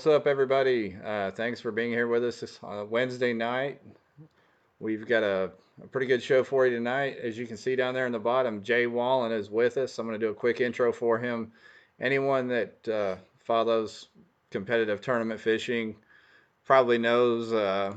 [0.00, 0.96] What's up, everybody?
[1.04, 3.82] Uh, thanks for being here with us this uh, Wednesday night.
[4.78, 5.50] We've got a,
[5.84, 7.18] a pretty good show for you tonight.
[7.22, 9.98] As you can see down there in the bottom, Jay Wallen is with us.
[9.98, 11.52] I'm going to do a quick intro for him.
[12.00, 14.08] Anyone that uh, follows
[14.50, 15.94] competitive tournament fishing
[16.64, 17.92] probably knows uh,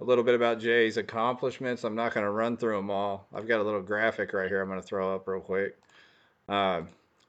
[0.00, 1.84] a little bit about Jay's accomplishments.
[1.84, 3.28] I'm not going to run through them all.
[3.32, 5.78] I've got a little graphic right here I'm going to throw up real quick.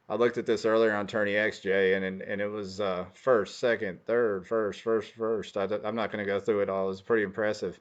[0.10, 3.60] I looked at this earlier on Tourney XJ, and and, and it was uh, first,
[3.60, 5.58] second, third, first, first, first.
[5.58, 6.86] I, am not going to go through it all.
[6.86, 7.80] It was pretty impressive.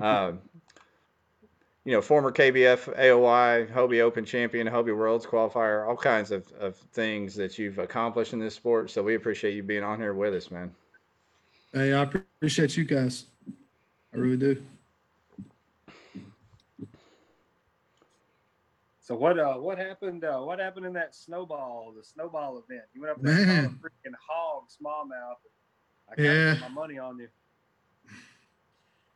[0.00, 0.32] Uh,
[1.84, 6.76] you know, former KBF AOI, Hobie Open champion, Hobie Worlds qualifier, all kinds of, of
[6.76, 8.90] things that you've accomplished in this sport.
[8.90, 10.72] So we appreciate you being on here with us, man.
[11.72, 13.24] Hey, I appreciate you guys.
[14.14, 14.62] I really do.
[19.04, 22.84] So what uh what happened uh what happened in that snowball the snowball event?
[22.94, 25.34] You went up there and caught a freaking hog smallmouth.
[26.08, 26.52] I kind Yeah.
[26.54, 27.28] put my money on you.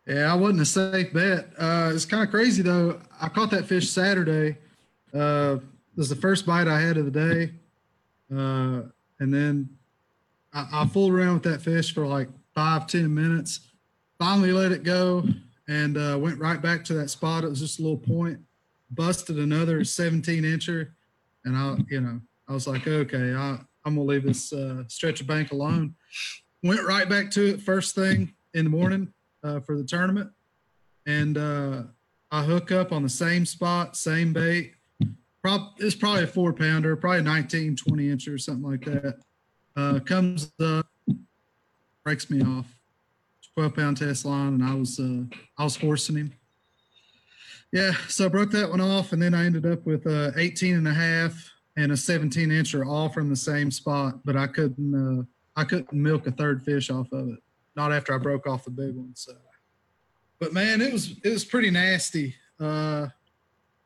[0.08, 1.52] Yeah, I wasn't a safe bet.
[1.56, 3.00] Uh, it's kind of crazy though.
[3.20, 4.58] I caught that fish Saturday.
[5.14, 7.52] Uh, it was the first bite I had of the day,
[8.32, 8.82] uh,
[9.20, 9.68] and then
[10.52, 13.60] I, I fooled around with that fish for like five, ten minutes.
[14.18, 15.24] Finally, let it go
[15.68, 17.44] and uh, went right back to that spot.
[17.44, 18.40] It was just a little point.
[18.90, 20.90] Busted another 17 incher,
[21.44, 25.20] and I, you know, I was like, okay, I, I'm gonna leave this uh, stretch
[25.20, 25.94] of bank alone.
[26.62, 29.12] Went right back to it first thing in the morning
[29.42, 30.30] uh, for the tournament,
[31.04, 31.82] and uh,
[32.30, 34.74] I hook up on the same spot, same bait.
[35.42, 39.18] Prob- it's probably a four pounder, probably 19, 20 inch or something like that.
[39.76, 40.86] Uh, comes up,
[42.04, 42.66] breaks me off.
[43.56, 45.22] 12 pound test line, and I was uh,
[45.56, 46.32] I was forcing him.
[47.76, 50.76] Yeah, so I broke that one off, and then I ended up with uh, 18
[50.76, 54.94] and a half and a 17 incher all from the same spot, but I couldn't
[54.94, 55.24] uh,
[55.60, 57.38] I couldn't milk a third fish off of it.
[57.76, 59.10] Not after I broke off the big one.
[59.14, 59.32] So,
[60.38, 62.34] but man, it was it was pretty nasty.
[62.58, 63.08] Uh,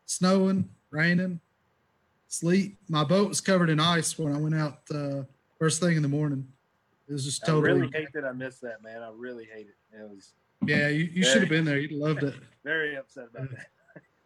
[0.06, 1.40] snowing, raining,
[2.28, 2.76] sleet.
[2.88, 5.24] My boat was covered in ice when I went out uh,
[5.58, 6.46] first thing in the morning.
[7.08, 7.72] It was just totally.
[7.72, 9.02] I really hate that I missed that, man.
[9.02, 9.96] I really hate it.
[10.00, 10.34] It was
[10.64, 11.80] yeah, you, you should have been there.
[11.80, 12.34] You'd loved it.
[12.62, 13.66] very upset about that.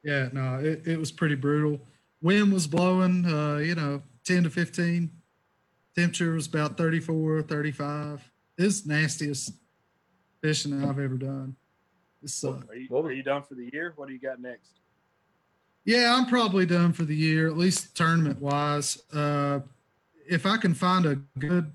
[0.04, 1.80] Yeah, no, it, it was pretty brutal.
[2.20, 5.10] Wind was blowing, uh, you know, 10 to 15.
[5.96, 8.30] Temperature was about 34, 35.
[8.58, 9.54] It's nastiest
[10.42, 11.56] fishing I've ever done.
[12.22, 13.94] It's, uh, Are you, are you done for the year?
[13.96, 14.70] What do you got next?
[15.84, 19.02] yeah, I'm probably done for the year, at least tournament wise.
[19.12, 19.60] Uh,
[20.26, 21.72] if I can find a good,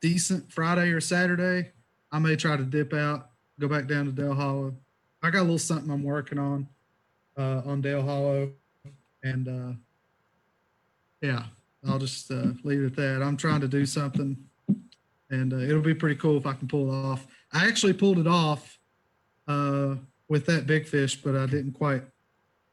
[0.00, 1.72] decent Friday or Saturday,
[2.12, 4.74] I may try to dip out, go back down to Dale Hollow.
[5.22, 6.68] I got a little something I'm working on
[7.36, 8.52] uh, on Dale Hollow,
[9.22, 9.72] and uh,
[11.20, 11.44] yeah,
[11.86, 13.22] I'll just uh, leave it at that.
[13.22, 14.36] I'm trying to do something,
[15.30, 17.26] and uh, it'll be pretty cool if I can pull it off.
[17.52, 18.78] I actually pulled it off
[19.48, 19.96] uh,
[20.28, 22.02] with that big fish, but I didn't quite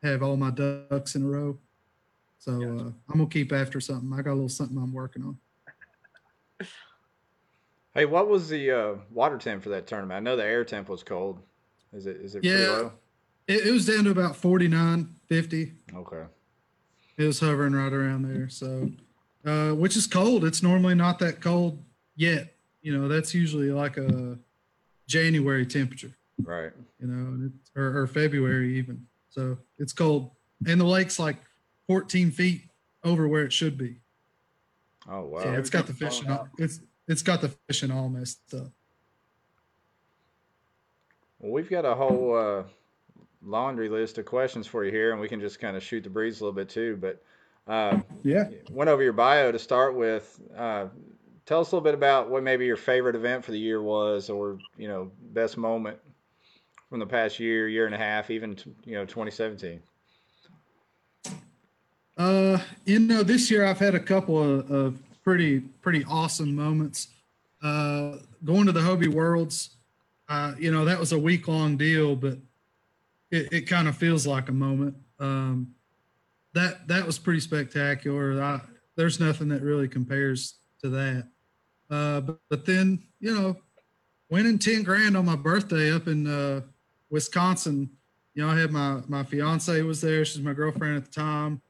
[0.03, 1.57] have all my ducks in a row.
[2.39, 4.11] So uh, I'm gonna keep after something.
[4.13, 5.37] I got a little something I'm working on.
[7.93, 10.17] Hey, what was the uh, water temp for that tournament?
[10.17, 11.39] I know the air temp was cold.
[11.91, 12.69] Is it is it pretty Yeah.
[12.69, 12.91] low?
[13.47, 15.71] It, it was down to about 49, 50.
[15.95, 16.23] Okay.
[17.17, 18.49] It was hovering right around there.
[18.49, 18.91] So,
[19.45, 20.43] uh, which is cold.
[20.45, 21.81] It's normally not that cold
[22.15, 22.53] yet.
[22.81, 24.37] You know, that's usually like a
[25.07, 26.71] January temperature, Right.
[26.99, 29.07] you know, and it's, or, or February even.
[29.29, 30.31] So it's cold.
[30.65, 31.37] And the lake's like
[31.87, 32.63] 14 feet
[33.03, 33.97] over where it should be.
[35.09, 35.39] Oh wow.
[35.43, 36.29] Yeah, it's got the fishing.
[36.29, 38.67] All, it's it's got the fishing all messed up.
[41.39, 42.63] Well, we've got a whole uh,
[43.47, 46.09] laundry list of questions for you here, and we can just kind of shoot the
[46.09, 46.97] breeze a little bit too.
[46.99, 47.23] But
[47.67, 48.49] uh, Yeah.
[48.69, 50.39] went over your bio to start with.
[50.55, 50.87] Uh,
[51.45, 54.29] tell us a little bit about what maybe your favorite event for the year was,
[54.29, 55.97] or you know, best moment
[56.89, 59.81] from the past year, year and a half, even you know, 2017.
[62.17, 67.07] Uh, you know, this year I've had a couple of, of pretty pretty awesome moments.
[67.61, 69.71] Uh, going to the Hobie Worlds,
[70.29, 72.37] uh, you know, that was a week long deal, but
[73.31, 74.95] it, it kind of feels like a moment.
[75.19, 75.73] Um,
[76.53, 78.41] that that was pretty spectacular.
[78.41, 78.61] I,
[78.95, 81.27] there's nothing that really compares to that.
[81.89, 83.57] Uh, but, but then you know,
[84.29, 86.61] winning ten grand on my birthday up in uh,
[87.09, 87.89] Wisconsin.
[88.33, 90.25] You know, I had my my fiance was there.
[90.25, 91.61] She's my girlfriend at the time.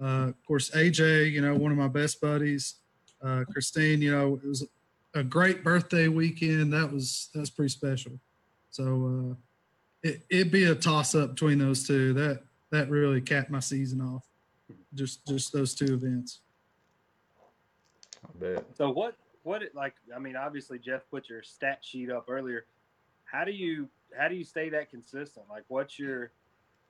[0.00, 2.76] Uh, of course, AJ, you know, one of my best buddies.
[3.22, 4.66] Uh, Christine, you know, it was
[5.14, 6.72] a great birthday weekend.
[6.72, 8.12] That was that was pretty special.
[8.70, 9.34] So uh,
[10.04, 12.12] it, it'd be a toss up between those two.
[12.12, 14.24] That that really capped my season off.
[14.94, 16.40] Just just those two events.
[18.24, 18.64] I bet.
[18.76, 19.94] So what what it like?
[20.14, 22.66] I mean, obviously Jeff put your stat sheet up earlier.
[23.24, 25.46] How do you how do you stay that consistent?
[25.50, 26.30] Like, what's your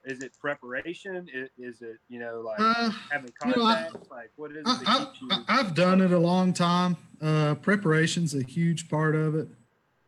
[0.05, 1.29] is it preparation?
[1.33, 4.67] Is, is it you know like Uh, having you know, I- like, what is it?
[4.67, 6.97] I, that I, keeps you- I- I've done it a long time.
[7.23, 9.49] Uh, preparation's a huge part of it.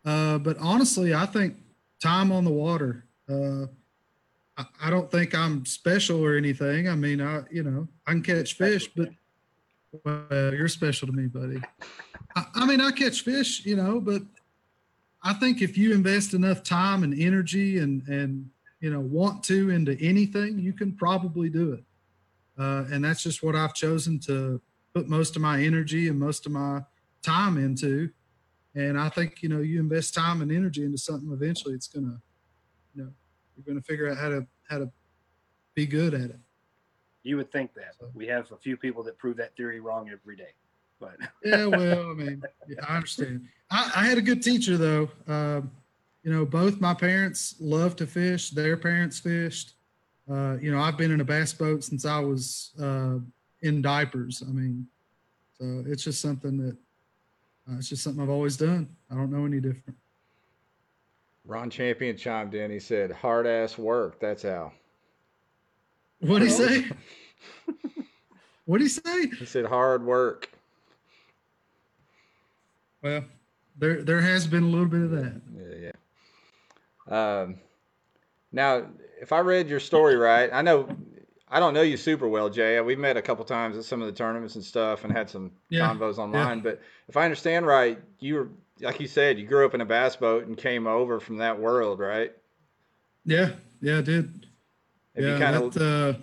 [0.04, 1.56] Uh, but honestly, I think
[2.02, 3.04] time on the water.
[3.28, 3.66] Uh,
[4.56, 6.88] I, I don't think I'm special or anything.
[6.88, 9.10] I mean, I you know I can catch fish, but
[10.04, 11.60] well, you're special to me, buddy.
[12.34, 14.22] I, I mean, I catch fish, you know, but
[15.22, 18.50] I think if you invest enough time and energy and and
[18.80, 21.84] you know want to into anything, you can probably do it.
[22.58, 24.60] Uh, and that's just what I've chosen to
[24.94, 26.82] put most of my energy and most of my
[27.22, 28.10] time into.
[28.76, 32.20] And I think you know you invest time and energy into something, eventually it's gonna,
[32.94, 33.10] you know,
[33.56, 34.90] you're gonna figure out how to how to
[35.74, 36.38] be good at it.
[37.22, 37.94] you would think that.
[37.98, 40.52] So- We have a few people that prove that theory wrong every day.
[41.00, 43.48] But Yeah, well, I mean, yeah, I understand.
[43.70, 45.08] I, I had a good teacher though.
[45.26, 45.70] Um,
[46.22, 48.50] you know, both my parents loved to fish.
[48.50, 49.74] Their parents fished.
[50.30, 53.18] Uh, you know, I've been in a bass boat since I was uh,
[53.62, 54.42] in diapers.
[54.46, 54.86] I mean,
[55.58, 56.76] so it's just something that
[57.68, 58.88] uh, it's just something I've always done.
[59.10, 59.96] I don't know any different.
[61.44, 62.70] Ron Champion chimed in.
[62.70, 64.18] He said, "Hard ass work.
[64.20, 64.72] That's how."
[66.20, 66.84] What do you Well- say?
[68.64, 69.26] what do you say?
[69.28, 70.50] He said, "Hard work."
[73.02, 73.24] Well,
[73.78, 75.40] there there has been a little bit of that.
[75.54, 75.92] Yeah,
[77.10, 77.42] yeah.
[77.42, 77.56] Um,
[78.52, 78.86] now,
[79.20, 80.88] if I read your story right, I know
[81.48, 82.80] I don't know you super well, Jay.
[82.80, 85.52] We've met a couple times at some of the tournaments and stuff, and had some
[85.70, 86.60] Yeah, convos online.
[86.60, 88.48] But if I understand right, you were
[88.80, 91.58] like you said, you grew up in a bass boat and came over from that
[91.58, 92.32] world, right?
[93.24, 93.50] Yeah,
[93.80, 94.46] yeah, I did.
[95.14, 96.18] Have yeah, you kind of uh,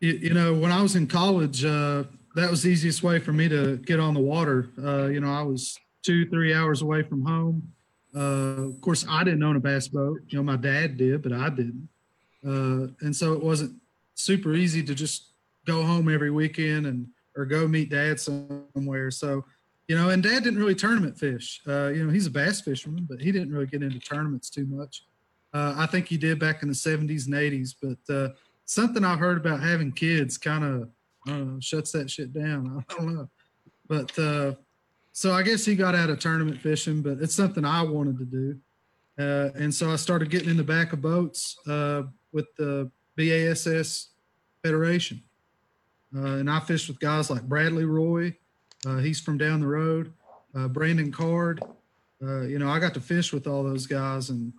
[0.00, 2.04] you, you know, when I was in college, uh,
[2.34, 4.70] that was the easiest way for me to get on the water.
[4.78, 7.72] Uh, you know, I was two, three hours away from home.
[8.14, 10.20] Uh, of course, I didn't own a bass boat.
[10.28, 11.88] You know, my dad did, but I didn't.
[12.46, 13.74] Uh, and so it wasn't
[14.14, 15.32] super easy to just
[15.66, 19.10] go home every weekend and or go meet dad somewhere.
[19.10, 19.44] So,
[19.86, 21.60] you know, and dad didn't really tournament fish.
[21.66, 24.66] Uh, you know, he's a bass fisherman, but he didn't really get into tournaments too
[24.66, 25.04] much.
[25.54, 29.18] Uh, I think he did back in the 70s and 80s, but uh, something I've
[29.18, 30.88] heard about having kids kind of
[31.26, 32.84] I shuts that shit down.
[32.90, 33.30] I don't know.
[33.86, 34.54] But uh,
[35.12, 38.24] so I guess he got out of tournament fishing, but it's something I wanted to
[38.24, 38.56] do.
[39.18, 42.02] Uh, and so I started getting in the back of boats uh,
[42.32, 44.08] with the BASS
[44.62, 45.22] Federation.
[46.14, 48.36] Uh, and I fished with guys like Bradley Roy.
[48.86, 50.12] Uh, he's from down the road.
[50.54, 51.62] Uh, Brandon Card.
[52.22, 54.30] Uh, you know, I got to fish with all those guys.
[54.30, 54.52] And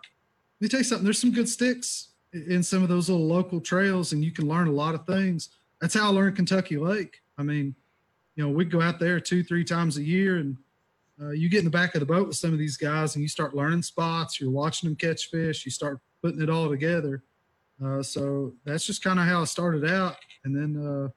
[0.59, 3.59] let me tell you something, there's some good sticks in some of those little local
[3.59, 5.49] trails, and you can learn a lot of things.
[5.81, 7.21] That's how I learned Kentucky Lake.
[7.37, 7.75] I mean,
[8.35, 10.57] you know, we'd go out there two, three times a year, and
[11.21, 13.21] uh, you get in the back of the boat with some of these guys, and
[13.21, 14.39] you start learning spots.
[14.39, 15.65] You're watching them catch fish.
[15.65, 17.23] You start putting it all together.
[17.83, 20.15] Uh, so that's just kind of how I started out.
[20.43, 21.09] And then, uh,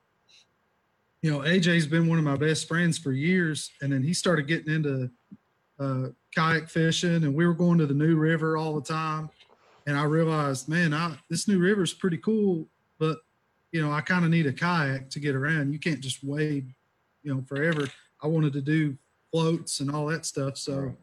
[1.20, 4.46] you know, AJ's been one of my best friends for years, and then he started
[4.46, 5.10] getting into
[5.78, 9.30] uh, kayak fishing, and we were going to the New River all the time.
[9.86, 13.18] And I realized, man, I, this New River is pretty cool, but
[13.72, 15.72] you know, I kind of need a kayak to get around.
[15.72, 16.72] You can't just wade,
[17.22, 17.88] you know, forever.
[18.22, 18.96] I wanted to do
[19.32, 20.94] floats and all that stuff, so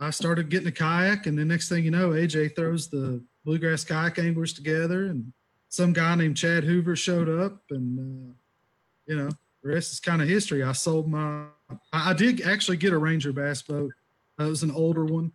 [0.00, 3.84] I started getting a kayak, and the next thing you know, AJ throws the bluegrass
[3.84, 5.30] kayak anglers together, and
[5.68, 8.32] some guy named Chad Hoover showed up, and uh,
[9.06, 9.28] you know,
[9.62, 10.62] the rest is kind of history.
[10.62, 11.44] I sold my,
[11.92, 13.92] I, I did actually get a Ranger bass boat.
[14.38, 15.32] Uh, it was an older one.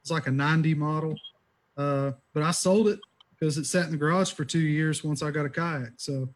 [0.00, 1.14] It's like a 90 model,
[1.76, 2.98] uh, but I sold it
[3.38, 5.92] because it sat in the garage for two years once I got a kayak.
[5.96, 6.28] So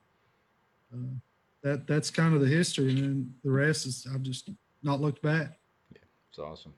[0.95, 1.15] uh,
[1.63, 4.51] that that's kind of the history, and then the rest is I've just
[4.85, 5.59] not looked back.
[5.93, 5.99] Yeah,
[6.31, 6.75] It's awesome.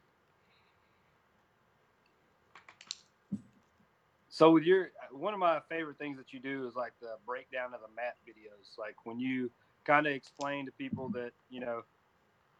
[4.34, 7.66] So with your one of my favorite things that you do is like the breakdown
[7.72, 8.76] of the map videos.
[8.76, 9.48] Like when you
[9.84, 11.82] kind of explain to people that you know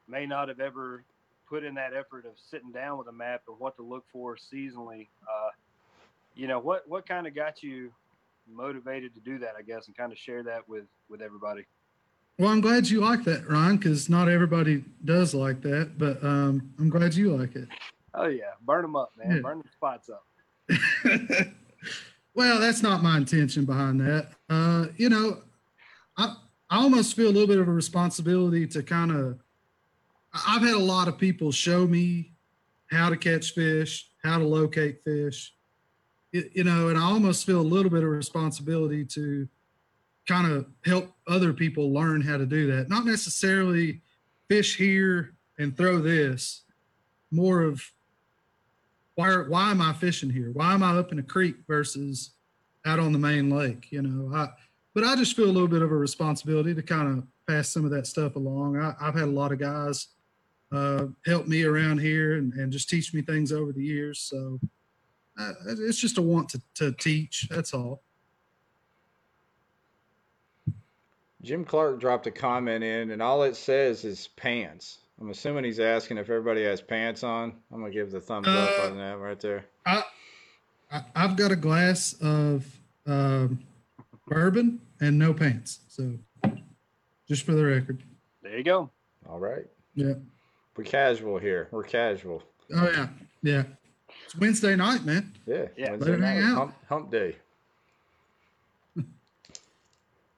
[0.07, 1.03] may not have ever
[1.49, 4.37] put in that effort of sitting down with a map and what to look for
[4.37, 5.09] seasonally.
[5.23, 5.51] Uh,
[6.37, 7.91] you know what what kind of got you
[8.49, 9.55] motivated to do that?
[9.59, 11.65] I guess and kind of share that with with everybody.
[12.39, 16.73] Well, I'm glad you like that, Ron, because not everybody does like that, but um,
[16.79, 17.67] I'm glad you like it.
[18.15, 19.35] Oh yeah, burn them up, man.
[19.35, 19.43] Yeah.
[19.43, 20.25] Burn the spots up.
[22.35, 24.29] well, that's not my intention behind that.
[24.49, 25.43] Uh, you know,
[26.17, 26.35] I
[26.71, 29.39] I almost feel a little bit of a responsibility to kind of.
[30.49, 32.33] I've had a lot of people show me
[32.91, 35.55] how to catch fish, how to locate fish,
[36.35, 39.49] you, you know, and I almost feel a little bit of responsibility to
[40.27, 42.89] kind of help other people learn how to do that.
[42.89, 44.01] Not necessarily
[44.49, 46.63] fish here and throw this
[47.31, 47.83] more of
[49.15, 50.51] why are, why am I fishing here?
[50.53, 52.31] Why am I up in a creek versus
[52.85, 53.89] out on the main lake?
[53.91, 54.49] You know, I
[54.95, 57.85] but I just feel a little bit of a responsibility to kind of pass some
[57.85, 58.79] of that stuff along.
[58.79, 60.09] I, have had a lot of guys
[60.73, 64.21] uh, help me around here and, and just teach me things over the years.
[64.21, 64.61] So
[65.39, 67.49] uh, it's just a want to, to teach.
[67.51, 68.03] That's all.
[71.43, 74.99] Jim Clark dropped a comment in, and all it says is pants.
[75.21, 77.55] I'm assuming he's asking if everybody has pants on.
[77.73, 79.65] I'm gonna give the thumbs uh, up on that right there.
[79.87, 80.03] I,
[80.91, 82.67] I have got a glass of
[83.07, 83.61] um,
[84.27, 85.81] bourbon and no pants.
[85.89, 86.15] So
[87.29, 88.03] just for the record.
[88.43, 88.91] There you go.
[89.29, 89.67] All right.
[89.95, 90.15] Yeah.
[90.77, 91.69] We're casual here.
[91.71, 92.43] We're casual.
[92.75, 93.09] Oh yeah,
[93.43, 93.63] yeah.
[94.25, 95.33] It's Wednesday night, man.
[95.47, 95.67] Yeah.
[95.77, 95.91] Yeah.
[95.93, 96.43] Wednesday night.
[96.43, 97.37] Hump, hump day.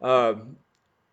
[0.02, 0.34] uh,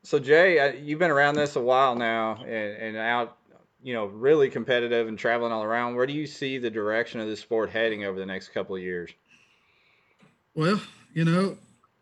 [0.04, 3.38] so Jay, you've been around this a while now, and, and out,
[3.84, 5.96] you know, really competitive and traveling all around.
[5.96, 8.82] Where do you see the direction of this sport heading over the next couple of
[8.82, 9.12] years?
[10.56, 10.82] Well,
[11.14, 11.58] you know,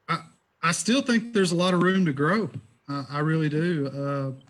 [0.08, 0.20] I
[0.62, 2.50] I still think there's a lot of room to grow.
[2.88, 3.88] Uh, I really do.
[3.88, 4.46] Uh,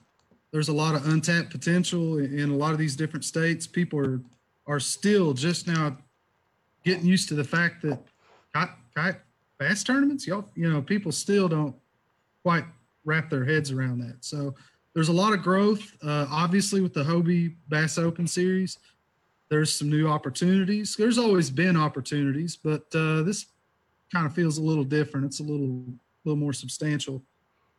[0.51, 3.65] there's a lot of untapped potential in a lot of these different states.
[3.65, 4.21] People are
[4.67, 5.97] are still just now
[6.83, 7.99] getting used to the fact that
[8.53, 8.71] got
[9.61, 11.75] bass tournaments, y'all, you know, people still don't
[12.43, 12.65] quite
[13.05, 14.17] wrap their heads around that.
[14.21, 14.55] So
[14.93, 15.93] there's a lot of growth.
[16.03, 18.77] Uh, obviously, with the Hobie Bass Open Series,
[19.49, 20.95] there's some new opportunities.
[20.95, 23.47] There's always been opportunities, but uh, this
[24.11, 25.25] kind of feels a little different.
[25.25, 25.83] It's a little
[26.23, 27.21] little more substantial.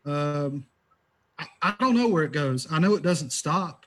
[0.05, 0.67] Um,
[1.39, 2.67] I, I, don't know where it goes.
[2.73, 3.87] I know it doesn't stop.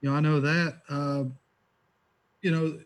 [0.00, 0.76] You know, I know that.
[0.88, 1.24] Uh,
[2.40, 2.78] you know,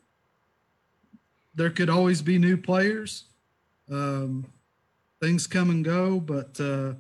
[1.54, 3.24] there could always be new players.
[3.90, 4.46] Um,
[5.20, 6.94] things come and go, but uh,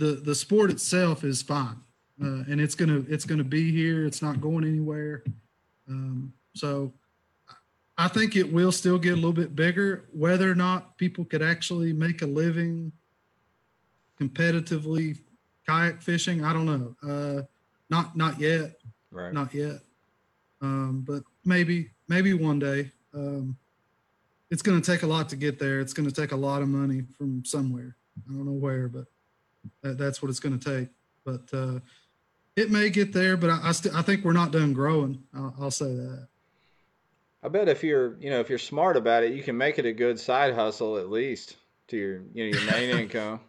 [0.00, 1.76] the the sport itself is fine,
[2.22, 4.06] uh, and it's gonna it's gonna be here.
[4.06, 5.22] It's not going anywhere.
[5.88, 6.92] Um, so
[7.98, 10.06] I think it will still get a little bit bigger.
[10.12, 12.92] Whether or not people could actually make a living
[14.18, 15.18] competitively
[15.66, 16.96] kayak fishing, I don't know.
[17.06, 17.42] Uh,
[17.90, 18.80] not not yet.
[19.10, 19.34] Right.
[19.34, 19.80] Not yet.
[20.62, 22.90] Um, but maybe maybe one day.
[23.12, 23.58] Um,
[24.50, 25.78] it's going to take a lot to get there.
[25.78, 27.96] It's going to take a lot of money from somewhere.
[28.28, 29.04] I don't know where, but
[29.82, 30.88] that, that's what it's going to take.
[31.24, 31.80] But uh,
[32.56, 35.22] it may get there, but I, I, st- I think we're not done growing.
[35.34, 36.28] I'll, I'll say that.
[37.42, 39.86] I bet if you're, you know, if you're smart about it, you can make it
[39.86, 41.56] a good side hustle at least
[41.88, 43.40] to your, you know, your main income.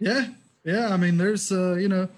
[0.00, 0.26] Yeah,
[0.64, 0.88] yeah.
[0.88, 2.08] I mean, there's, uh, you know,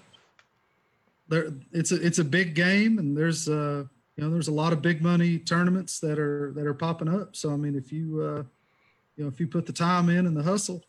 [1.27, 3.83] there it's a it's a big game, and there's, uh,
[4.15, 7.35] you know, there's a lot of big money tournaments that are that are popping up.
[7.35, 8.43] So I mean, if you, uh,
[9.15, 10.83] you know, if you put the time in and the hustle,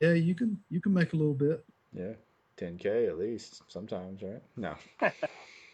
[0.00, 1.64] yeah, you can you can make a little bit.
[1.92, 2.12] Yeah,
[2.56, 4.42] 10k at least sometimes, right?
[4.56, 4.74] No.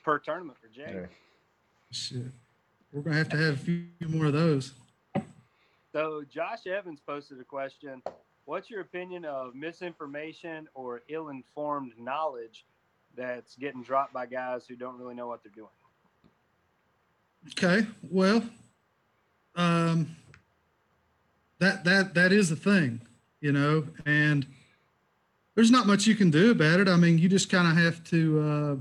[0.04, 0.92] per tournament for Jay.
[0.92, 1.06] Yeah.
[1.90, 2.26] Shit,
[2.92, 4.72] we're gonna have to have a few more of those.
[5.92, 8.02] So Josh Evans posted a question.
[8.44, 12.66] What's your opinion of misinformation or ill-informed knowledge
[13.16, 15.68] that's getting dropped by guys who don't really know what they're doing?
[17.52, 18.42] Okay, well,
[19.54, 20.16] um,
[21.60, 23.00] that that that is the thing
[23.40, 24.46] you know, and
[25.54, 26.88] there's not much you can do about it.
[26.88, 28.76] I mean, you just kind of have to uh,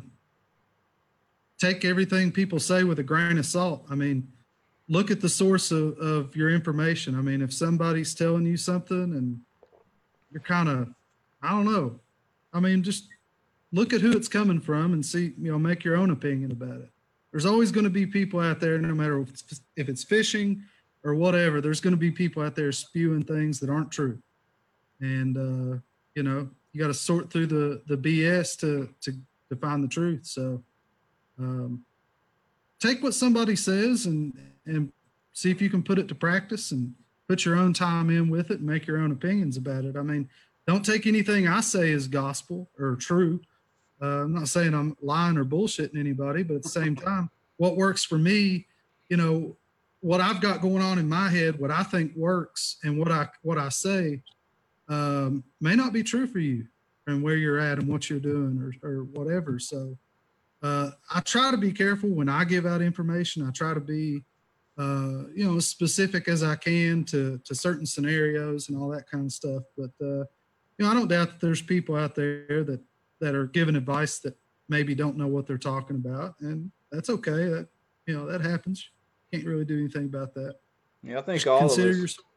[1.58, 3.86] take everything people say with a grain of salt.
[3.90, 4.28] I mean,
[4.88, 7.18] look at the source of, of your information.
[7.18, 9.40] I mean, if somebody's telling you something and
[10.32, 10.90] you're kind of,
[11.42, 12.00] I don't know.
[12.54, 13.08] I mean, just
[13.72, 16.82] look at who it's coming from and see, you know, make your own opinion about
[16.82, 16.90] it.
[17.32, 20.64] There's always going to be people out there, no matter if it's, if it's fishing
[21.04, 24.20] or whatever, there's going to be people out there spewing things that aren't true
[25.00, 25.80] and uh,
[26.16, 29.18] you know you got to sort through the the BS to to
[29.50, 30.26] to find the truth.
[30.26, 30.64] So
[31.40, 31.84] um,
[32.80, 34.92] take what somebody says and and
[35.34, 36.94] see if you can put it to practice and
[37.28, 39.96] put your own time in with it and make your own opinions about it.
[39.96, 40.30] I mean,
[40.68, 43.42] don't take anything I say as gospel or true.
[44.02, 47.78] Uh, I'm not saying I'm lying or bullshitting anybody, but at the same time, what
[47.78, 48.68] works for me,
[49.10, 49.56] you know,
[50.02, 53.28] what I've got going on in my head, what I think works, and what I
[53.42, 54.22] what I say
[54.88, 56.68] um, may not be true for you
[57.08, 59.60] and where you're at and what you're doing or, or whatever.
[59.60, 59.98] So
[60.64, 63.48] uh, I try to be careful when I give out information.
[63.48, 64.24] I try to be,
[64.78, 69.10] uh, you know, as specific as I can to to certain scenarios and all that
[69.10, 69.64] kind of stuff.
[69.78, 70.26] But uh,
[70.78, 72.80] you know, I don't doubt that there's people out there that
[73.22, 74.36] that are giving advice that
[74.68, 77.46] maybe don't know what they're talking about, and that's okay.
[77.46, 77.68] That
[78.08, 78.90] you know that happens.
[79.32, 80.56] Can't really do anything about that.
[81.04, 82.02] Yeah, I think Just all consider of us.
[82.02, 82.28] Yourself,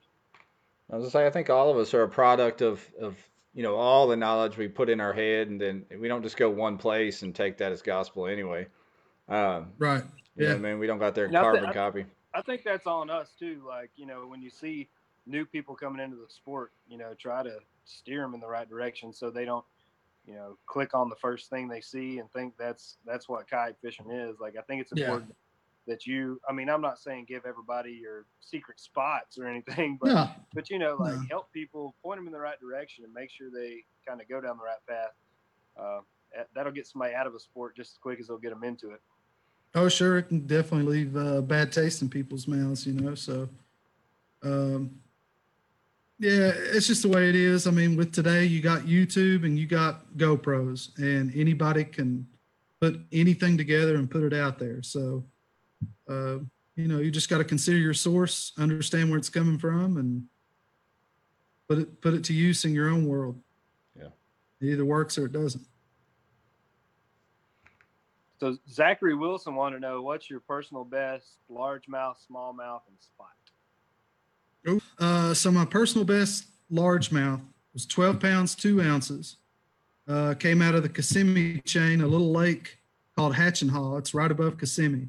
[0.90, 3.16] I was gonna say, I think all of us are a product of, of
[3.54, 6.37] you know all the knowledge we put in our head, and then we don't just
[6.37, 8.66] go one place and take that as gospel anyway.
[9.28, 10.02] Um, Right.
[10.37, 10.49] you Yeah.
[10.50, 12.07] what I mean, we don't got their Now, I carbon I- copy.
[12.35, 13.62] I think that's on us too.
[13.66, 14.88] Like you know, when you see
[15.26, 18.68] new people coming into the sport, you know, try to steer them in the right
[18.68, 19.64] direction so they don't,
[20.26, 23.78] you know, click on the first thing they see and think that's that's what kayak
[23.80, 24.38] fishing is.
[24.40, 25.21] Like I think it's Yeah.
[25.88, 26.40] That you.
[26.49, 30.78] I mean, I'm not saying give everybody your secret spots or anything, but but you
[30.78, 31.23] know, like No.
[31.30, 34.40] help people, point them in the right direction, and make sure they kind of go
[34.40, 35.11] down the right path.
[35.76, 36.00] Uh,
[36.37, 38.62] that- that'll get somebody out of a sport just as quick as they'll get them
[38.62, 39.00] into it.
[39.75, 40.18] Oh, sure.
[40.18, 43.14] It can definitely leave uh, bad taste in people's mouths, you know.
[43.14, 43.49] So,
[44.42, 44.90] um,
[46.18, 47.66] yeah, it's just the way it is.
[47.66, 52.26] I mean, with today, you got YouTube and you got GoPros, and anybody can
[52.80, 54.83] put anything together and put it out there.
[54.83, 55.25] So,
[56.09, 56.39] uh,
[56.77, 60.25] you know, you just got to consider your source, understand where it's coming from, and
[61.69, 63.41] put it put it to use in your own world.
[63.99, 64.09] Yeah.
[64.61, 65.65] It either works or it doesn't.
[68.41, 73.29] So Zachary Wilson want to know what's your personal best largemouth, smallmouth, and spot.
[74.99, 77.41] Uh, so my personal best largemouth
[77.73, 79.37] was 12 pounds, two ounces.
[80.07, 82.79] Uh, came out of the Kissimmee chain, a little lake
[83.17, 83.99] called Hatchineha.
[83.99, 85.09] It's right above Kissimmee.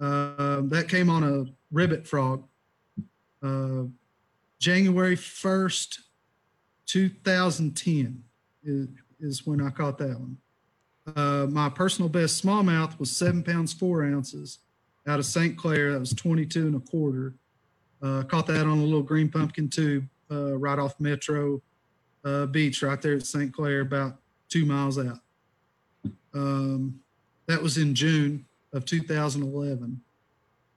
[0.00, 2.44] Uh, that came on a ribbit frog.
[3.42, 3.84] Uh,
[4.58, 5.98] January 1st,
[6.86, 8.22] 2010
[8.64, 8.88] is,
[9.20, 10.36] is when I caught that one.
[11.14, 14.58] Uh, my personal best smallmouth was seven pounds, four ounces
[15.06, 15.56] out of St.
[15.56, 15.92] Clair.
[15.92, 17.34] That was 22 and a quarter.
[18.02, 21.62] Uh, caught that on a little green pumpkin tube uh, right off Metro
[22.24, 23.52] uh, Beach, right there at St.
[23.52, 24.16] Clair, about
[24.48, 25.20] two miles out.
[26.34, 27.00] Um,
[27.46, 30.00] that was in June of 2011.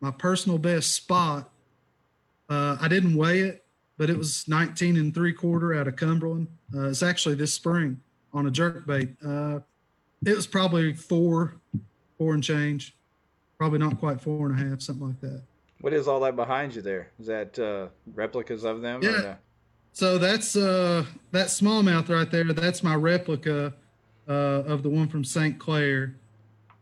[0.02, 1.50] My personal best spot,
[2.50, 3.66] uh, I didn't weigh it,
[3.98, 6.48] but it was 19 and three quarter out of Cumberland.
[6.74, 8.00] Uh, it's actually this spring
[8.34, 9.10] on a jerk bait.
[9.26, 9.60] Uh,
[10.26, 11.56] it was probably four,
[12.18, 12.96] four and change,
[13.58, 15.42] probably not quite four and a half, something like that.
[15.82, 17.10] What is all that behind you there?
[17.20, 19.02] Is that uh, replicas of them?
[19.02, 19.12] Yeah.
[19.12, 19.36] no?
[19.92, 22.44] So that's uh that smallmouth right there.
[22.46, 23.74] That's my replica
[24.28, 25.58] uh, of the one from St.
[25.58, 26.16] Clair.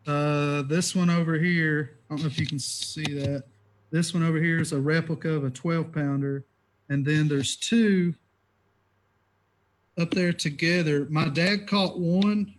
[0.07, 3.43] Uh, this one over here, I don't know if you can see that.
[3.91, 6.45] This one over here is a replica of a 12 pounder,
[6.89, 8.13] and then there's two
[9.97, 11.07] up there together.
[11.09, 12.53] My dad caught one,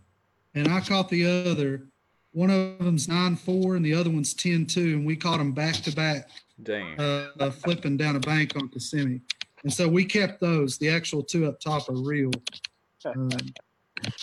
[0.53, 1.87] and I caught the other.
[2.33, 5.51] One of them's nine four, and the other one's 10 2, and we caught them
[5.51, 6.29] back to back
[6.61, 6.99] Dang.
[6.99, 9.21] uh, uh, flipping down a bank on Kissimmee.
[9.63, 10.77] And so we kept those.
[10.77, 12.31] The actual two up top are real.
[13.05, 13.29] Um,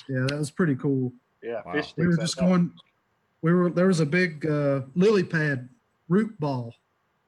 [0.06, 1.10] yeah, that was pretty cool.
[1.42, 1.72] Yeah, Wow.
[1.72, 2.72] fish We were sticks just out going.
[3.46, 5.68] We were there was a big uh, lily pad
[6.08, 6.74] root ball,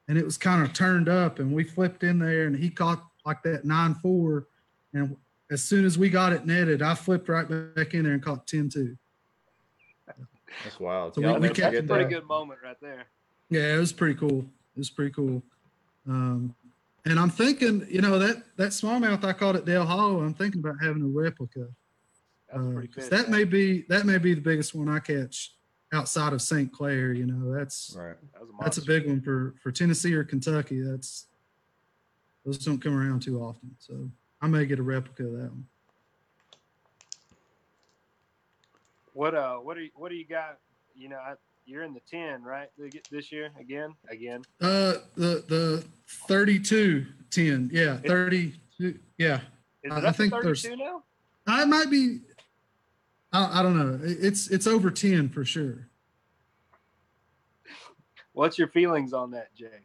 [0.09, 3.05] and it was kind of turned up, and we flipped in there, and he caught
[3.25, 4.49] like that nine four,
[4.93, 5.17] and
[5.53, 8.47] as soon as we got it netted, I flipped right back in there and caught
[8.49, 8.99] 10-2.
[10.65, 11.15] That's wild.
[11.15, 13.05] So we- Y'all we never kept forget the- Pretty good moment right there.
[13.49, 14.41] Yeah, it was pretty cool.
[14.41, 15.41] It was pretty cool.
[16.07, 16.53] Um,
[17.05, 20.59] and I'm thinking, you know, that that smallmouth I caught at Dale Hollow, I'm thinking
[20.61, 21.69] about having a replica.
[22.53, 23.11] That's Uh, good.
[23.11, 25.55] that may be that may be the biggest one I catch
[25.93, 26.73] outside of St.
[26.73, 27.13] Clair.
[27.13, 28.17] You know, that's Right.
[28.35, 30.81] That a that's a big one for for Tennessee or Kentucky.
[30.83, 31.27] That's
[32.45, 33.75] those don't come around too often.
[33.79, 35.67] So I may get a replica of that one.
[39.13, 40.59] What uh, what do you, what do you got?
[40.95, 41.35] You know, I,
[41.67, 42.69] you're in the ten, right?
[43.11, 44.43] This year again, again.
[44.61, 45.85] Uh, the the
[46.27, 47.71] 32 10.
[47.73, 48.99] Yeah, 32.
[49.19, 49.41] Yeah.
[49.83, 51.03] Is I- it I up to think there's- 32 now?
[51.47, 52.21] I might be.
[53.33, 53.99] I, I don't know.
[54.03, 55.89] It's it's over ten for sure.
[58.33, 59.81] What's your feelings on that, Jay?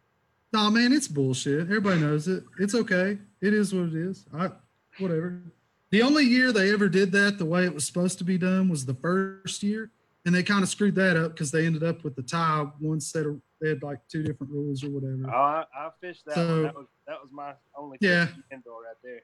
[0.53, 1.62] No, man, it's bullshit.
[1.62, 2.43] Everybody knows it.
[2.60, 3.17] It's okay.
[3.41, 4.25] It is what it is.
[4.34, 4.51] I
[4.99, 5.41] whatever.
[5.89, 8.69] The only year they ever did that the way it was supposed to be done
[8.69, 9.89] was the first year,
[10.25, 12.99] and they kind of screwed that up because they ended up with the tie one
[13.01, 15.23] set of they had like two different rules or whatever.
[15.27, 16.63] Oh, I, I fished that So- one.
[16.63, 18.27] That was that was my only Yeah.
[18.51, 19.21] indoor right there.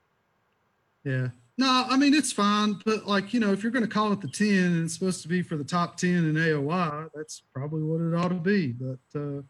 [1.10, 1.28] Yeah.
[1.58, 4.22] No, I mean it's fine, but like you know, if you're going to call it
[4.22, 7.82] the ten and it's supposed to be for the top ten in AOY, that's probably
[7.84, 8.68] what it ought to be.
[8.72, 9.42] But uh,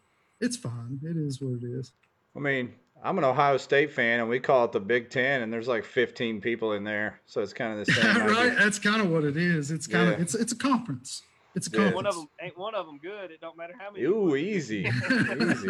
[0.42, 1.00] it's fine.
[1.04, 1.92] It is what it is.
[2.36, 5.54] I mean, I'm an Ohio State fan, and we call it the Big Ten, and
[5.54, 8.06] there's like 15 people in there, so it's kind of the same.
[8.26, 8.38] right?
[8.48, 8.56] idea.
[8.60, 9.70] That's kind of what it is.
[9.70, 11.22] It's kind of it's it's a conference.
[11.56, 11.92] It's a Yeah.
[11.92, 11.96] conference.
[11.96, 13.30] One of them ain't one of them good.
[13.32, 14.06] It don't matter how many.
[14.06, 15.70] Ooh, easy, easy.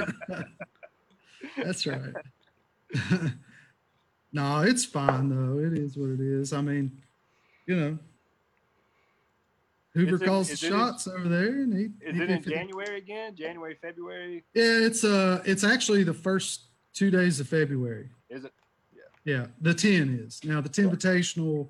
[1.57, 2.13] That's right.
[4.31, 5.59] no, it's fine though.
[5.59, 6.53] It is what it is.
[6.53, 6.91] I mean,
[7.65, 7.99] you know,
[9.93, 11.85] Hoover it- calls the it in- shots over there, and he.
[12.05, 13.35] Is he- it in if it- January again?
[13.35, 14.43] January, February?
[14.53, 18.09] Yeah, it's uh, it's actually the first two days of February.
[18.29, 18.53] Is it?
[18.95, 21.69] Yeah, Yeah, the ten is now the ten invitational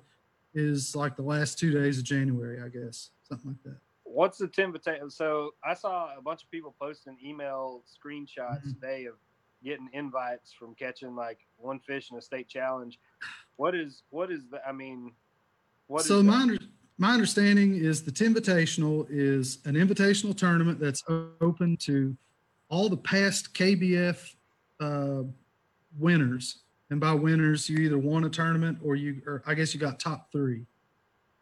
[0.52, 3.78] is like the last two days of January, I guess, something like that.
[4.02, 5.08] What's the potato?
[5.08, 8.74] So I saw a bunch of people posting email screenshots Mhm.
[8.74, 9.14] today of
[9.64, 12.98] getting invites from catching like one fish in a state challenge.
[13.56, 14.66] What is what is the?
[14.66, 15.12] I mean,
[15.86, 16.58] what is so my under,
[16.98, 21.02] my understanding is the Invitational is an invitational tournament that's
[21.40, 22.16] open to
[22.68, 24.34] all the past KBF
[24.80, 25.22] uh,
[25.98, 29.80] winners, and by winners you either won a tournament or you, or I guess you
[29.80, 30.64] got top three.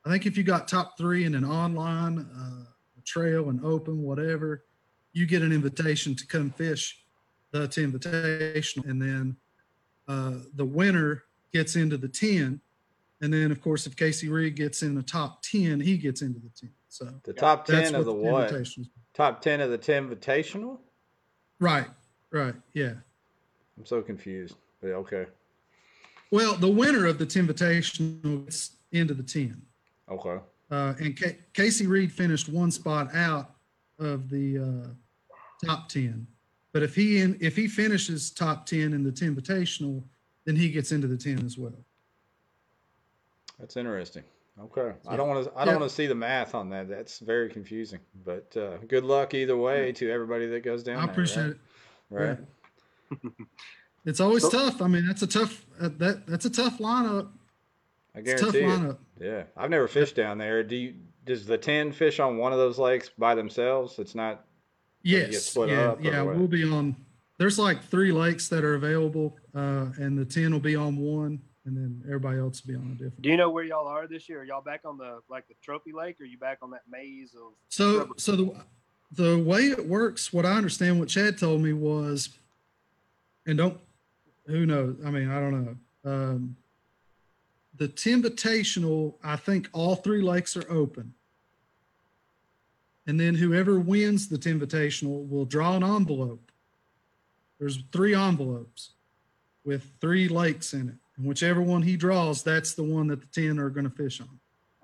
[0.04, 2.70] I think if you got top three in an online, uh,
[3.04, 4.64] trail, and open, whatever,
[5.12, 7.04] you get an invitation to come fish
[7.50, 9.36] the Invitational, and then
[10.06, 12.60] uh, the winner gets into the ten.
[13.20, 16.38] And then, of course, if Casey Reed gets in the top 10, he gets into
[16.38, 16.70] the 10.
[16.88, 18.54] So The top ten of the what?
[19.12, 20.78] Top ten of the ten invitational?
[21.58, 21.88] Right,
[22.30, 22.54] right.
[22.72, 22.92] Yeah.
[23.76, 24.54] I'm so confused.
[24.80, 25.26] But okay.
[26.30, 29.60] Well, the winner of the 10 Invitational gets into the 10.
[30.10, 30.38] Okay.
[30.70, 33.54] Uh, and Ca- Casey Reed finished one spot out
[33.98, 36.26] of the uh, top 10.
[36.72, 40.02] But if he in, if he finishes top 10 in the Invitational,
[40.44, 41.74] then he gets into the 10 as well.
[43.58, 44.22] That's interesting.
[44.60, 44.92] Okay.
[45.08, 45.78] I don't want to I don't Yeah.
[45.80, 46.88] want to see the math on that.
[46.88, 48.00] That's very confusing.
[48.24, 51.56] But uh, good luck either way to everybody that goes down I there, appreciate
[52.10, 52.30] right?
[52.30, 52.38] it.
[53.20, 53.28] Right.
[54.04, 54.80] It's always So- tough.
[54.80, 57.28] I mean, that's a tough uh, that that's a tough lineup.
[58.14, 58.88] I It's a tough guarantee it.
[58.90, 58.98] lineup.
[59.20, 59.42] Yeah.
[59.56, 60.62] I've never fished down there.
[60.62, 60.94] Do you
[61.26, 63.98] does the 10 fish on one of those lakes by themselves?
[63.98, 64.47] It's not you get
[65.08, 66.22] Yes, split yeah, up yeah.
[66.22, 66.36] what?
[66.36, 66.94] We'll be on.
[67.38, 71.40] There's like three lakes that are available, uh, and the ten will be on one,
[71.64, 73.22] and then everybody else will be on a different.
[73.22, 74.40] Do you know where y'all are this year?
[74.40, 76.82] Are y'all back on the like the trophy lake, or are you back on that
[76.90, 77.52] maze of?
[77.68, 78.14] So, rubber?
[78.18, 78.54] so the
[79.12, 82.28] the way it works, what I understand, what Chad told me was,
[83.46, 83.78] and don't,
[84.46, 84.96] who knows?
[85.04, 85.76] I mean, I don't know.
[86.10, 86.56] Um,
[87.74, 91.14] the Invitational, I think all three lakes are open.
[93.08, 96.52] And then whoever wins the Invitational will draw an envelope.
[97.58, 98.90] There's three envelopes
[99.64, 100.94] with three lakes in it.
[101.16, 104.20] And whichever one he draws, that's the one that the 10 are going to fish
[104.20, 104.28] on.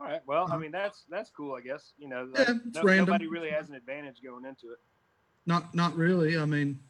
[0.01, 0.23] All right.
[0.27, 0.59] Well, I Uh-huh.
[0.59, 1.55] mean that's that's cool.
[1.55, 2.29] I guess you know.
[2.35, 3.07] Yeah, like, it's no- random.
[3.07, 4.79] Nobody really has an advantage going into it.
[5.47, 6.37] Not not really.
[6.39, 6.81] I mean,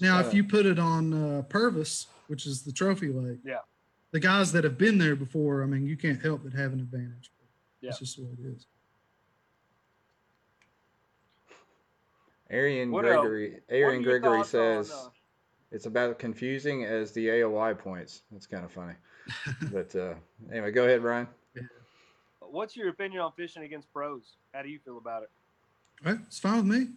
[0.00, 0.26] now Yeah.
[0.26, 3.58] if you put it on uh, Purvis, which is the trophy lake, Yeah.
[4.12, 6.80] the guys that have been there before, I mean, you can't help but have an
[6.80, 7.30] advantage.
[7.80, 7.90] Yeah.
[7.90, 8.66] It's just the way it is.
[12.50, 13.02] Arian What?
[13.02, 15.08] Gregory What are Arian Gregory thoughts on, says uh,
[15.70, 18.22] it's about as confusing as the AOI points.
[18.30, 18.94] That's kind of funny.
[19.72, 20.14] but uh,
[20.50, 21.26] anyway, go ahead, Brian.
[22.40, 24.36] what's your opinion on fishing against pros?
[24.52, 25.30] How do you feel about it?
[26.04, 26.88] All right, it's fine with me.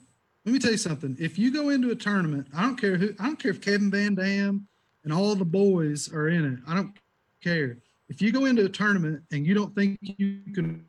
[0.45, 1.17] Let me tell you something.
[1.19, 3.13] If you go into a tournament, I don't care who.
[3.19, 4.67] I don't care if Kevin Van Dam
[5.03, 6.59] and all the boys are in it.
[6.67, 6.95] I don't
[7.41, 7.77] care.
[8.09, 10.85] If you go into a tournament and you don't think you can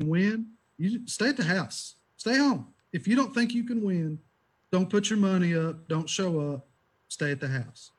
[0.00, 0.46] win,
[0.78, 1.96] you stay at the house.
[2.16, 2.71] Stay home.
[2.92, 4.18] If you don't think you can win,
[4.70, 5.88] don't put your money up.
[5.88, 6.66] Don't show up.
[7.08, 7.90] Stay at the house.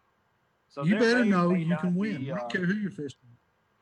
[0.69, 2.21] So you better know you can win.
[2.21, 3.19] be, I uh, don't care who you're fishing.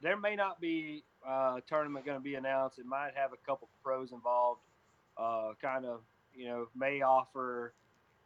[0.02, 2.80] there may not be uh, a tournament going to be announced.
[2.80, 4.62] It might have a couple pros involved.
[5.18, 6.02] Uh, kind of,
[6.34, 7.74] you know, may offer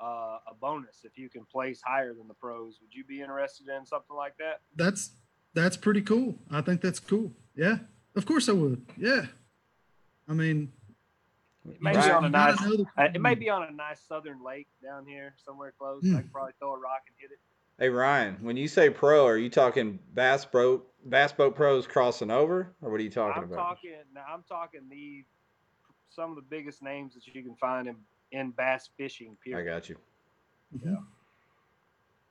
[0.02, 2.80] uh, a bonus if you can place higher than the pros.
[2.82, 4.62] Would you be interested in something like that?
[4.76, 5.12] That's
[5.54, 6.36] that's pretty cool.
[6.52, 7.32] I think that's cool.
[7.56, 7.78] Yeah,
[8.16, 8.86] of course I would.
[8.98, 9.26] Yeah,
[10.28, 10.72] I mean,
[11.70, 12.62] It may you be on a nice.
[12.62, 16.04] Uh, it may be on a nice southern lake down here, somewhere close.
[16.04, 16.18] Hmm.
[16.18, 17.40] I could probably throw a rock and hit it.
[17.78, 22.32] Hey Ryan, when you say pro, are you talking bass boat bass boat pros crossing
[22.32, 23.56] over, or what are you talking I'm about?
[23.56, 23.92] talking.
[24.14, 25.26] Now I'm talking the
[26.10, 27.96] some of the biggest names that you can find in
[28.32, 29.36] in bass fishing.
[29.44, 29.62] Period.
[29.62, 29.98] I got you.
[30.84, 30.96] Yeah.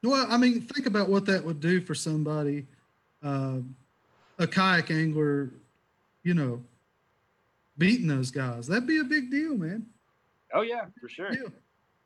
[0.03, 2.67] Well, I mean, think about what that would do for somebody,
[3.23, 3.59] uh,
[4.39, 5.51] a kayak angler,
[6.23, 6.63] you know,
[7.79, 8.67] beating those guys.
[8.67, 9.87] That'd be a big deal, man.
[10.53, 11.33] Oh yeah, for sure.
[11.33, 11.49] Yeah.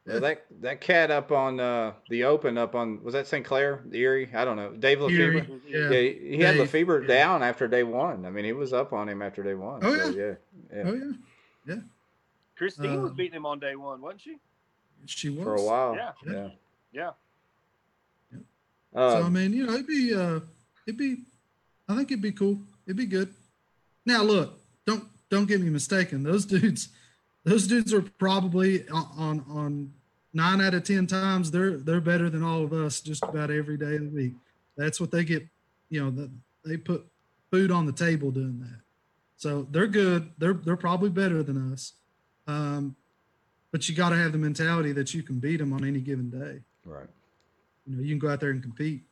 [0.07, 3.44] Well, that that cat up on uh, the open up on was that St.
[3.44, 4.31] Clair, Erie?
[4.35, 4.70] I don't know.
[4.72, 5.46] Dave Lefebvre.
[5.68, 5.90] Yeah.
[5.90, 7.09] Yeah, he, he had Dave, Lefebvre yeah.
[7.09, 8.24] down after day one.
[8.24, 9.81] I mean, he was up on him after day one.
[9.83, 10.35] Oh, so, yeah.
[10.74, 11.12] yeah, Oh yeah,
[11.66, 11.81] Yeah.
[12.57, 14.38] Christine was Um, beating him on day one, wasn't she?
[15.04, 15.94] she was for a while.
[15.94, 16.12] Yeah.
[16.26, 16.48] yeah.
[16.92, 17.11] Yeah.
[18.94, 20.40] So I mean, you know, it'd be, uh,
[20.87, 21.18] it'd be,
[21.88, 22.59] I think it'd be cool.
[22.87, 23.33] It'd be good.
[24.07, 26.23] Now, look, don't don't get me mistaken.
[26.23, 26.88] Those dudes,
[27.45, 29.93] those dudes are probably on on,
[30.35, 33.77] nine out of ten times they're they're better than all of us just about every
[33.77, 34.35] day of the week.
[34.77, 35.47] That's what they get.
[35.91, 36.31] You know, the,
[36.64, 37.07] they put
[37.51, 38.81] food on the table doing that.
[39.37, 40.31] So they're good.
[40.38, 41.95] They're they're probably better than us.
[42.47, 42.97] Um,
[43.71, 46.31] but you got to have the mentality that you can beat them on any given
[46.31, 46.61] day.
[46.85, 47.09] right.
[47.87, 49.03] You know, you can go out there and compete.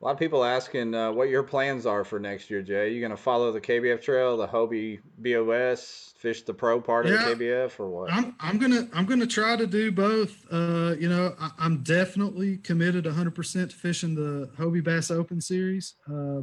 [0.00, 2.92] A lot of people asking uh, what your plans are for next year, Jay.
[2.92, 7.14] You gonna follow the KBF trail, the Hobie BOS, fish the pro part Yeah.
[7.30, 8.12] of the KBF, or what?
[8.12, 10.44] I'm I'm gonna I'm gonna try to do both.
[10.52, 15.40] Uh, you know, I, I'm definitely committed 100 percent to fishing the Hobie Bass Open
[15.40, 15.94] Series.
[16.10, 16.42] Uh,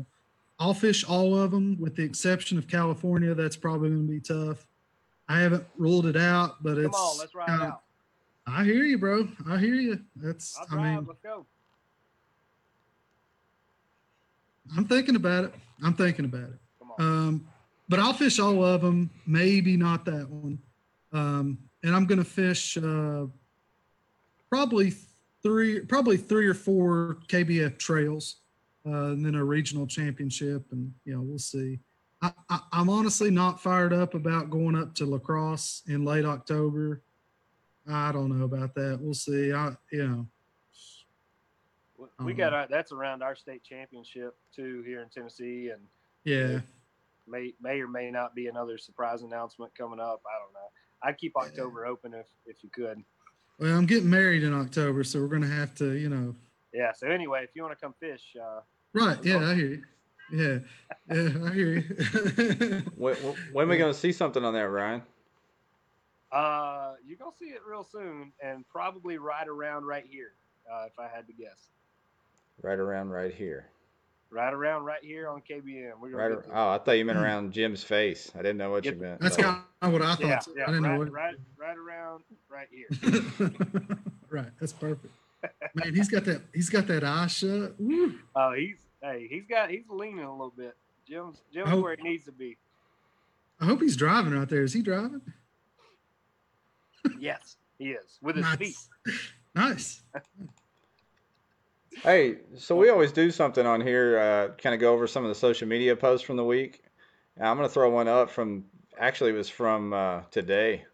[0.59, 3.35] I'll fish all of them with the exception of California.
[3.35, 4.65] That's probably gonna be tough.
[5.29, 6.97] I haven't ruled it out, but Come it's.
[6.97, 7.81] on, let's ride kinda- out.
[8.47, 9.27] I hear you, bro.
[9.47, 9.99] I hear you.
[10.15, 10.57] That's.
[10.57, 10.95] I'll I drive.
[10.97, 11.45] mean, let's go.
[14.75, 15.53] I'm thinking about it.
[15.83, 16.59] I'm thinking about it.
[16.99, 17.47] Um,
[17.89, 19.09] but I'll fish all of them.
[19.27, 20.59] Maybe not that one.
[21.11, 23.25] Um, and I'm gonna fish uh,
[24.49, 24.93] probably
[25.43, 28.37] three, probably three or four KBF trails,
[28.85, 30.65] uh, and then a regional championship.
[30.71, 31.79] And you know, we'll see.
[32.21, 36.25] I, I, I'm honestly not fired up about going up to La Crosse in late
[36.25, 37.03] October.
[37.87, 38.99] I don't know about that.
[39.01, 39.51] We'll see.
[39.51, 40.27] I, you know,
[42.19, 45.81] We- we um, got our, that's around our state championship too here in Tennessee, and
[46.23, 46.59] yeah.
[47.27, 50.21] may may or may not be another surprise announcement coming up.
[50.25, 50.69] I don't know.
[51.01, 53.03] I'd keep October open if if you could.
[53.59, 56.35] Well, I'm getting married in October, so we're gonna have to, you know,
[56.73, 56.91] Yeah.
[56.93, 58.61] So anyway, if you want to come fish, uh,
[58.93, 59.17] Right.
[59.23, 59.83] Yeah, I hear you.
[60.31, 60.59] Yeah.
[61.09, 62.83] Yeah, I hear you.
[62.95, 63.15] when,
[63.51, 65.03] when we gonna see something on that, Ryan?
[66.31, 70.33] uh, you're gonna see it real soon, and probably right around right here,
[70.71, 71.69] uh, if I had to guess.
[72.61, 73.67] Right around right here.
[74.29, 75.99] Right around right here on KBM.
[75.99, 76.45] We're gonna Right.
[76.49, 77.25] ar- Oh, I thought you meant Hmm.
[77.25, 78.31] around Jim's face.
[78.33, 79.19] I didn't know what you meant.
[79.21, 80.21] That's kind of what I thought.
[80.21, 81.11] yeah, yeah, I didn't know right, what.
[81.11, 82.87] right, right around right here.
[84.29, 84.49] right.
[84.59, 85.13] That's perfect.
[85.75, 86.41] Man, he's got that.
[86.53, 87.75] He's got that eye shut.
[87.79, 88.17] Woo.
[88.35, 90.75] Oh, he's hey, he's got he's leaning a little bit.
[91.07, 91.81] Jim's Jim's Oh.
[91.81, 92.57] where he needs to be.
[93.59, 94.63] I hope he's driving right there.
[94.63, 95.21] Is he driving?
[97.19, 98.77] Yes, he is with his feet.
[99.53, 100.01] Nice.
[102.03, 102.13] Nice.
[102.13, 105.29] Hey, so we always do something on here, uh, kind of go over some of
[105.29, 106.83] the social media posts from the week.
[107.37, 108.65] And I'm going to throw one up from,
[108.97, 110.85] actually, it was from uh, today.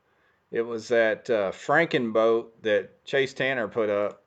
[0.52, 4.24] It was that uh, Franken boat that Chase Tanner put up.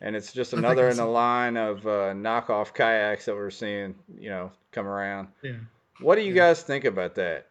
[0.00, 4.28] And it's just another in the line of uh, knockoff kayaks that we're seeing, you
[4.28, 5.28] know, come around.
[5.42, 5.52] Yeah.
[6.00, 6.48] What do you Yeah.
[6.48, 7.46] guys think about that?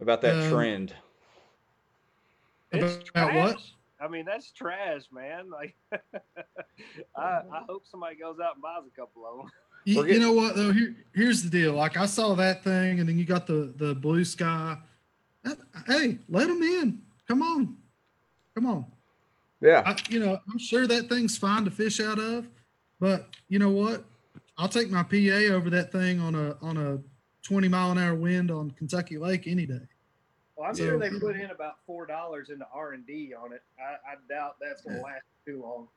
[0.00, 0.94] About that Um, trend?
[2.70, 3.60] It's About what?
[4.02, 4.08] Trash.
[4.08, 5.50] I mean, that's trash, man.
[5.50, 7.54] Like, I, I mm-hmm.
[7.68, 9.46] hope somebody goes out and buys a couple of them.
[9.84, 10.72] You, We're you know what though?
[10.72, 11.72] Here, here's the deal.
[11.72, 14.76] Like I saw that thing, and then you got the the blue sky.
[15.42, 17.02] That- hey, let them in.
[17.26, 17.76] Come on,
[18.54, 18.86] come on.
[19.60, 19.82] Yeah.
[19.84, 22.48] I, you know, I'm sure that thing's fine to fish out of,
[23.00, 24.04] but you know what?
[24.56, 27.00] I'll take my PA over that thing on a on a
[27.42, 29.80] 20 mile an hour wind on Kentucky Lake any day.
[30.62, 33.52] Well, I'm So- sure they put in about four dollars into R and D on
[33.52, 33.62] it.
[33.80, 35.88] I, I doubt that's going to last too long.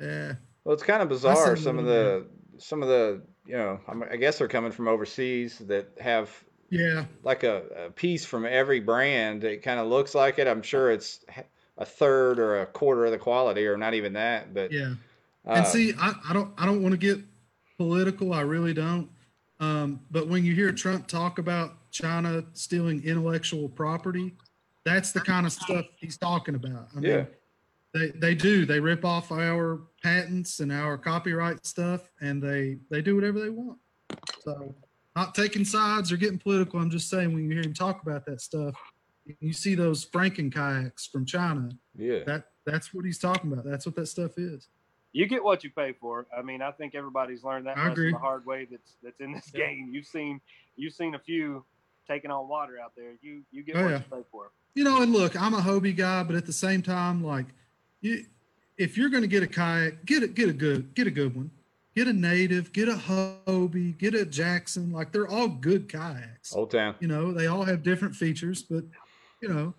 [0.00, 1.54] Yeah, Well, it's kind of bizarre.
[1.56, 4.72] said Some of little the, some of the, you know, I'm- I guess they're coming
[4.72, 6.30] from overseas that have
[6.68, 9.44] yeah, like a, a piece from every brand.
[9.44, 10.48] It kind of looks like it.
[10.48, 11.24] I'm sure it's
[11.78, 14.52] a third or a quarter of the quality, or not even that.
[14.52, 14.94] But yeah.
[15.46, 17.20] uh, and see, I, I don't I don't want to get
[17.78, 18.32] political.
[18.32, 19.08] I really don't.
[19.60, 24.34] Um, but when you hear Trump talk about China stealing intellectual property,
[24.84, 26.88] that's the kind of stuff he's talking about.
[26.96, 27.24] I mean, yeah,
[27.94, 33.00] they they do they rip off our patents and our copyright stuff and they they
[33.00, 33.78] do whatever they want
[34.44, 34.74] so
[35.16, 38.26] not taking sides or getting political i'm just saying when you hear him talk about
[38.26, 38.74] that stuff
[39.40, 43.86] you see those franken kayaks from china yeah, that that's what he's talking about that's
[43.86, 44.68] what that stuff is
[45.12, 46.26] You get what you pay for.
[46.36, 48.12] I mean, I think everybody's learned that I agree.
[48.12, 48.66] the hard way.
[48.70, 49.66] That's that's in this Yeah.
[49.66, 49.88] game.
[49.90, 50.40] You've seen
[50.76, 51.64] you've seen a few
[52.08, 53.12] taking on water out there.
[53.22, 53.98] You you get Oh, what yeah.
[53.98, 54.50] you pay for.
[54.74, 57.46] you know and look i'm a hobie guy but at the same time like
[58.02, 58.24] you
[58.76, 61.34] if you're going to get a kayak get a get a good get a good
[61.34, 61.50] one
[61.94, 66.70] get a native get a hobie get a jackson like they're all good kayaks Old
[66.70, 66.94] Town.
[67.00, 68.84] you know they all have different features but
[69.40, 69.72] you know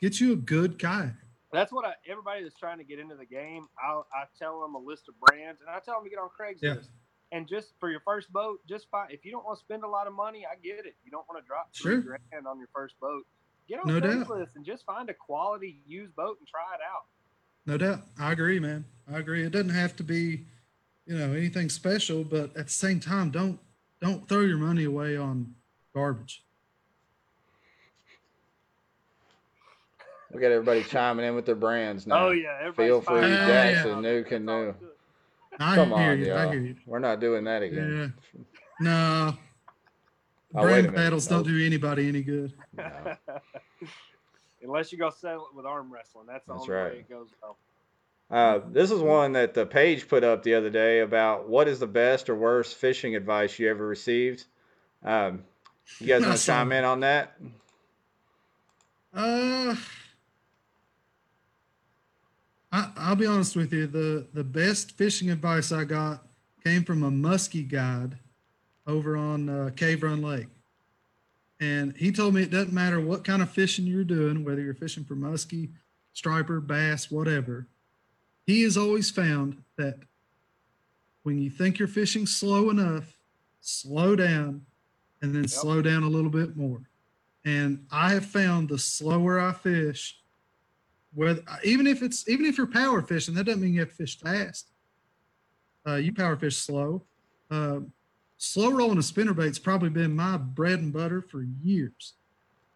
[0.00, 1.14] get you a good kayak
[1.52, 3.66] That's what I, everybody that's trying to get into the game.
[3.80, 6.28] I I tell them a list of brands, and I tell them to get on
[6.28, 6.62] Craigslist.
[6.62, 7.05] Yeah.
[7.32, 9.88] And just for your first boat, just find if you don't want to spend a
[9.88, 10.94] lot of money, I get it.
[11.04, 12.00] You don't want to drop Sure.
[12.00, 13.26] grand on your first boat.
[13.68, 14.26] Get on No doubt.
[14.28, 17.04] Craigslist and just find a quality used boat and try it out.
[17.66, 20.44] no doubt i agree man i agree it doesn't have to be
[21.04, 23.58] you know anything special but at the same time don't
[24.00, 25.52] don't throw your money away on
[25.92, 26.44] garbage
[30.32, 32.28] We got everybody chiming in with their brands now.
[32.28, 34.00] Oh yeah, Feel free, finding Oh, Jackson, yeah.
[34.00, 34.74] new canoe.
[35.58, 35.64] Good.
[35.64, 36.50] i Come hear on, you y'all.
[36.50, 38.14] hear you We're not doing that again.
[38.34, 38.42] yeah
[38.80, 39.36] no
[40.54, 41.52] Oh, wait a brand battles don't No.
[41.58, 43.16] do anybody any good No.
[44.62, 46.92] Unless you go settle it with arm wrestling, that's the That's only right.
[46.94, 47.28] way it goes.
[47.40, 47.56] Well.
[48.28, 51.78] Uh, this is one that the page put up the other day about what is
[51.78, 54.44] the best or worst fishing advice you ever received.
[55.04, 55.44] Um,
[56.00, 57.36] you guys want to saw chime in on that?
[59.14, 59.76] Uh,
[62.76, 63.86] I, I'll be honest with you.
[63.86, 66.26] The the best fishing advice I got
[66.62, 68.18] came from a muskie guide
[68.86, 70.48] over on uh, Cave Run Lake,
[71.58, 74.74] and he told me it doesn't matter what kind of fishing you're doing, whether you're
[74.74, 75.70] fishing for muskie,
[76.12, 77.66] striper, bass, whatever.
[78.46, 80.00] He has always found that
[81.22, 83.16] when you think you're fishing slow enough,
[83.62, 84.66] slow down,
[85.22, 86.82] and then slow down a little bit more.
[87.42, 90.20] And I have found the slower I fish,
[91.16, 93.94] whether even if it's even if you're power fishing, that doesn't mean you have to
[93.94, 94.68] fish fast.
[95.86, 97.02] Uh, you power fish slow.
[97.50, 97.80] Uh,
[98.36, 102.12] slow rolling a spinnerbait's probably been my bread and butter for years.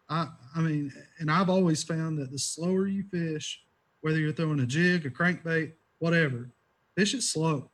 [0.09, 3.61] I I mean, and I've always found that the slower you fish,
[4.01, 6.49] whether you're throwing a jig, a crankbait, whatever,
[6.97, 7.69] fish it slow.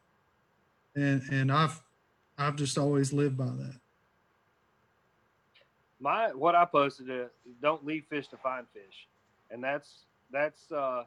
[0.97, 1.81] And and I've
[2.37, 3.79] I've just always lived by that.
[6.01, 7.29] my what I posted is
[7.61, 9.07] don't leave fish to find fish,
[9.49, 11.03] and that's that's uh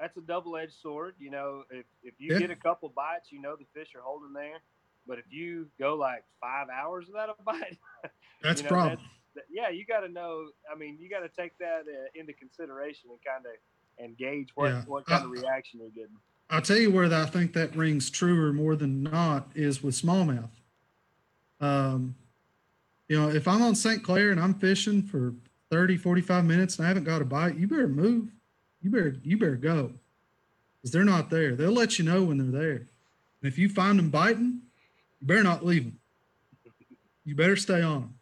[0.00, 1.14] that's a double edged sword.
[1.18, 2.38] You know, if if you Yeah.
[2.40, 4.58] get a couple bites, you know the fish are holding there.
[5.06, 7.78] But if you go like five hours without a bite,
[8.42, 8.98] That's You know, problem.
[9.34, 10.48] that- yeah, you got to know.
[10.70, 13.52] I mean, you got to take that uh, into consideration and kind of
[13.98, 14.82] and gauge what Yeah.
[14.86, 16.16] what kind of Uh, reaction you're getting.
[16.50, 19.94] I'll tell you where that I think that rings truer more than not is with
[19.94, 20.50] smallmouth.
[21.60, 22.14] Um,
[23.08, 24.02] you know, if I'm on St.
[24.02, 25.34] Clair and I'm fishing for
[25.70, 28.30] 30, 45 minutes and I haven't got a bite, you better move.
[28.84, 29.92] You better, you better go.
[30.76, 31.56] Because they're not there.
[31.56, 32.76] They'll let you know when they're there.
[32.76, 34.60] And if you find them biting,
[35.20, 35.98] you better not leave them.
[37.24, 38.14] You better stay on them.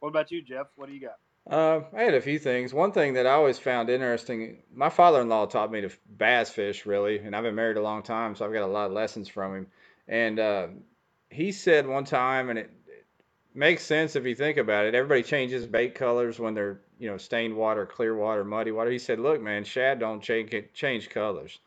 [0.00, 0.68] What about you, Jeff?
[0.76, 1.18] What do you got?
[1.50, 2.72] Uh, I had a few things.
[2.72, 7.18] One thing that I always found interesting, my father-in-law taught me to bass fish, really,
[7.18, 9.54] and I've been married a long time, so I've got a lot of lessons from
[9.54, 9.66] him.
[10.06, 10.68] And uh,
[11.28, 13.06] he said one time, and it, it
[13.54, 14.94] makes sense if you think about it.
[14.94, 18.90] Everybody changes bait colors when they're, you know, stained water, clear water, muddy water.
[18.90, 21.58] He said, "Look, man, shad don't change change colors."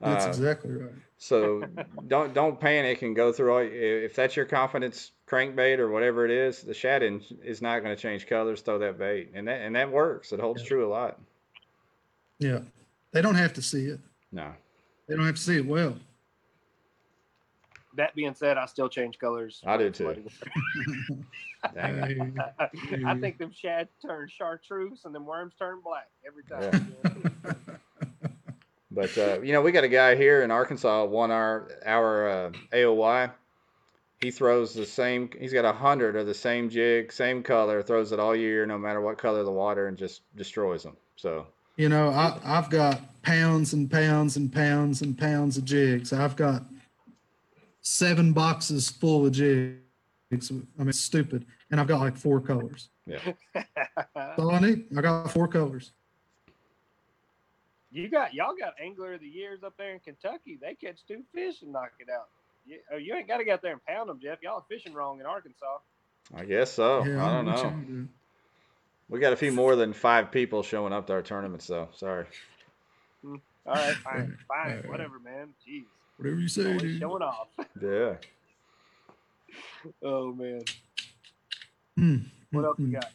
[0.00, 0.90] That's Uh, exactly right.
[1.18, 1.62] so
[2.08, 3.60] don't don't panic and go through all.
[3.60, 7.94] If that's your confidence crankbait or whatever it is, the shad in- is not going
[7.94, 8.60] to change colors.
[8.62, 10.32] Throw that bait, and that and that works.
[10.32, 10.68] It holds Yeah.
[10.68, 11.20] true a lot.
[12.38, 12.60] Yeah.
[13.12, 14.00] They don't have to see it.
[14.32, 14.52] No,
[15.06, 15.96] They don't have to see it well.
[17.96, 19.62] That being said, I still change colors.
[19.66, 20.08] I do too.
[20.08, 20.38] it's
[21.74, 22.40] dang it.
[22.58, 26.94] Hey, I think them shad turn chartreuse and them worms turn black every time.
[28.94, 32.50] But uh, you know, we got a guy here in Arkansas won our our uh,
[32.72, 33.30] AOY.
[34.20, 35.30] He throws the same.
[35.38, 37.82] He's got a hundred of the same jig, same color.
[37.82, 40.96] Throws it all year, no matter what color the water, and just destroys them.
[41.16, 46.12] So You know, I, I've got pounds and pounds and pounds and pounds of jigs.
[46.12, 46.62] I've got
[47.82, 49.78] seven boxes full of jigs.
[50.32, 51.44] I mean, stupid.
[51.70, 52.88] And I've got like four colors.
[53.06, 53.18] yeah,
[53.54, 54.86] That's all I need.
[54.96, 55.92] I got four colors.
[57.90, 60.58] you got y'all got angler of the years up there in Kentucky.
[60.60, 62.28] They catch two fish and knock it out.
[62.66, 64.38] You, oh, you ain't got to get out there and pound them, Jeff.
[64.42, 65.78] Y'all are fishing wrong in Arkansas.
[66.34, 67.04] I guess so.
[67.04, 67.70] yeah, I don't what know.
[67.86, 68.08] do.
[69.08, 71.88] We got a few more than five people showing up to our tournaments, though.
[71.96, 72.24] Sorry.
[73.24, 73.36] Hmm.
[73.66, 74.88] All right, fine, fine, Alright.
[74.88, 75.48] whatever, man.
[75.68, 75.84] Jeez,
[76.18, 77.00] Whatever you say, always dude.
[77.00, 77.48] showing off.
[77.82, 78.14] Yeah.
[80.02, 80.62] Oh man,
[81.96, 82.16] Hmm.
[82.52, 82.92] what else we Hmm.
[82.92, 83.10] got?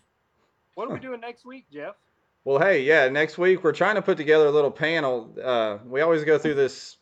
[0.76, 1.96] What are we doing next week, Jeff?
[2.44, 5.34] Well, hey, yeah, next week we're trying to put together a little panel.
[5.42, 6.98] Uh, we always go through this.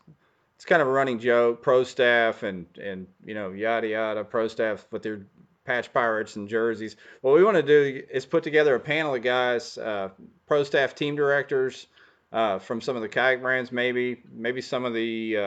[0.55, 1.61] It's kind of a running joke.
[1.61, 4.23] Pro staff and and you know yada yada.
[4.23, 5.25] Pro staff with their
[5.65, 6.95] patch pirates and jerseys.
[7.21, 10.09] What we want to do is put together a panel of guys, uh,
[10.47, 11.87] pro staff team directors
[12.31, 15.37] uh, from some of the kayak brands, maybe maybe some of the.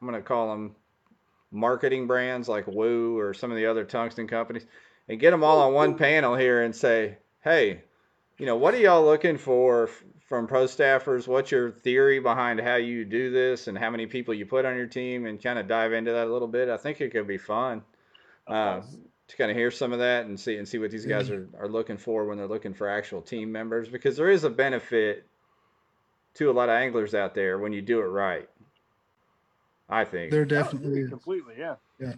[0.00, 0.76] I'm gonna call them
[1.50, 4.66] marketing brands like Woo or some of the other tungsten companies,
[5.08, 7.82] and get them all on one panel here and say, hey,
[8.38, 9.90] you know, what are y'all looking for
[10.28, 11.26] from pro staffers?
[11.26, 14.76] What's your theory behind how you do this and how many people you put on
[14.76, 16.68] your team and kind of dive into that a little bit?
[16.68, 17.82] I think it could be fun
[18.46, 18.80] uh,
[19.28, 21.48] to kind of hear some of that and see and see what these guys are,
[21.58, 25.26] are looking for when they're looking for actual team members because there is a benefit
[26.34, 28.48] to a lot of anglers out there when you do it right.
[29.90, 30.30] I think.
[30.30, 31.10] There Oh, definitely is.
[31.10, 31.74] completely, yeah.
[31.98, 32.14] Yeah.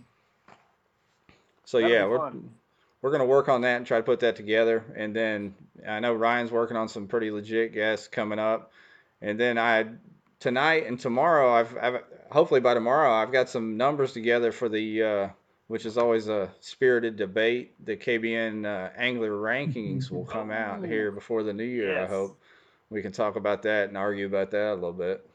[1.64, 2.51] So That'll yeah, we're fun.
[3.01, 4.85] we're gonna work on that and try to put that together.
[4.95, 5.55] And then
[5.87, 8.73] I know Ryan's working on some pretty legit guests coming up.
[9.20, 9.87] And then I
[10.41, 15.03] tonight and tomorrow I've, I've hopefully by tomorrow I've got some numbers together for the
[15.03, 15.29] uh,
[15.68, 17.73] which is always a spirited debate.
[17.85, 22.03] The KBN uh, angler rankings will come out here before the new year.
[22.03, 22.39] I hope
[22.91, 25.27] we can talk about that and argue about that a little bit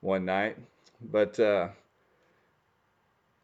[0.00, 0.56] one night.
[1.10, 1.68] But uh,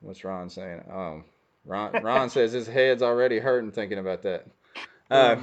[0.00, 0.82] what's Ron saying?
[0.90, 1.24] Um,
[1.64, 4.46] Ron Ron says his head's already hurting thinking about that.
[5.10, 5.36] Uh,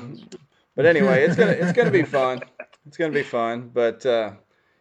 [0.76, 2.42] but anyway, it's gonna it's gonna be fun.
[2.88, 3.70] It's gonna be fun.
[3.74, 4.32] But uh,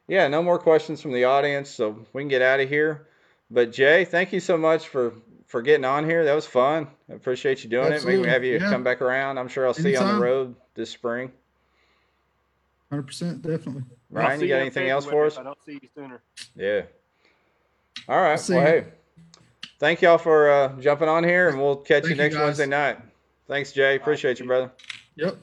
[0.09, 3.07] yeah, no more questions from the audience, so we can get out of here.
[3.51, 5.15] But Jay, thank you so much for
[5.47, 6.25] for getting on here.
[6.25, 6.89] That was fun.
[7.11, 8.05] I appreciate you doing it.
[8.05, 8.71] Maybe we have you Yeah.
[8.71, 9.39] come back around.
[9.39, 11.33] I'm sure I'll see you on the road this spring.
[12.91, 13.83] Hundred percent, definitely.
[14.15, 15.37] I'll Ryan, you got in anything else for us?
[15.39, 16.23] I don't see you sooner.
[16.55, 16.83] Yeah.
[18.09, 18.39] All right.
[18.39, 18.69] see Well, you.
[18.69, 18.85] hey,
[19.79, 22.45] thank y'all for uh, jumping on here, and we'll catch you Thank you, next guys.
[22.45, 22.99] Wednesday night.
[23.49, 23.97] Thanks, Jay.
[23.97, 24.73] Appreciate you, brother.
[25.17, 25.37] Yep.